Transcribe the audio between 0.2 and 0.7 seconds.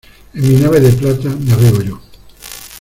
En mi